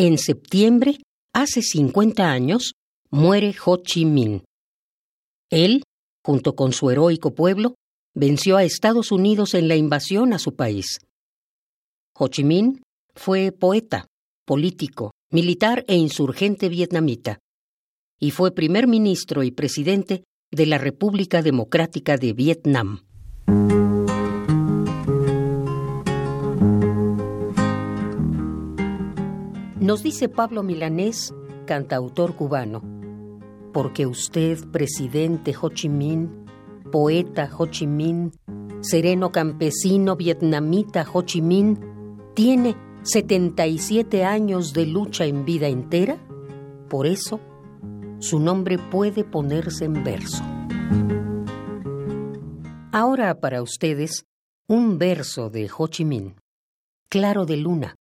[0.00, 1.00] En septiembre,
[1.34, 2.74] hace 50 años,
[3.10, 4.44] muere Ho Chi Minh.
[5.50, 5.82] Él,
[6.24, 7.74] junto con su heroico pueblo,
[8.14, 11.00] venció a Estados Unidos en la invasión a su país.
[12.16, 12.80] Ho Chi Minh
[13.16, 14.06] fue poeta,
[14.46, 17.40] político, militar e insurgente vietnamita,
[18.20, 20.22] y fue primer ministro y presidente
[20.52, 23.07] de la República Democrática de Vietnam.
[29.88, 31.32] Nos dice Pablo Milanés,
[31.64, 32.82] cantautor cubano,
[33.72, 36.28] porque usted, presidente Ho Chi Minh,
[36.92, 38.30] poeta Ho Chi Minh,
[38.82, 41.78] sereno campesino vietnamita Ho Chi Minh,
[42.34, 46.18] tiene 77 años de lucha en vida entera,
[46.90, 47.40] por eso
[48.18, 50.44] su nombre puede ponerse en verso.
[52.92, 54.26] Ahora para ustedes,
[54.68, 56.34] un verso de Ho Chi Minh,
[57.08, 57.97] Claro de Luna.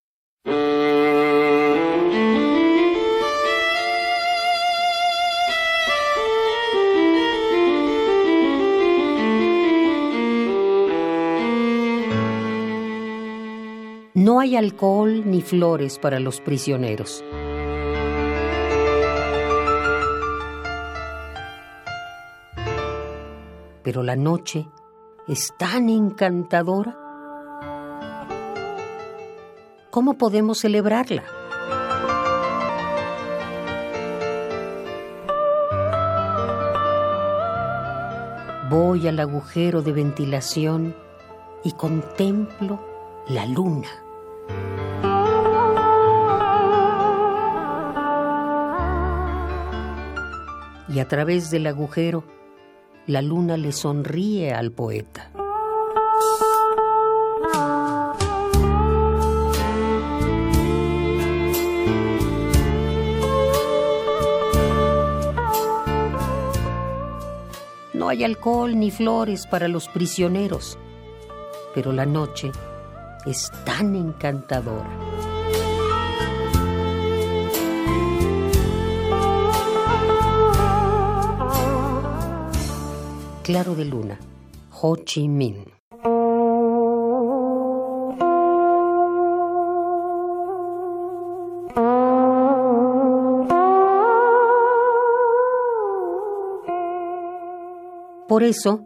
[14.18, 17.24] No hay alcohol ni flores para los prisioneros.
[23.84, 24.68] Pero la noche
[25.28, 26.98] es tan encantadora.
[29.92, 31.24] ¿Cómo podemos celebrarla?
[38.72, 40.96] Voy al agujero de ventilación
[41.64, 42.80] y contemplo
[43.28, 44.07] la luna.
[50.90, 52.24] Y a través del agujero,
[53.06, 55.32] la luna le sonríe al poeta.
[67.94, 70.78] No hay alcohol ni flores para los prisioneros,
[71.76, 72.52] pero la noche
[73.30, 74.90] es tan encantadora.
[83.44, 84.18] Claro de Luna,
[84.82, 85.66] Ho Chi Minh.
[98.28, 98.86] Por eso,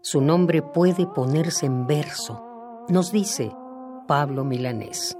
[0.00, 2.42] su nombre puede ponerse en verso,
[2.88, 3.52] nos dice
[4.06, 5.16] Pablo Milanés.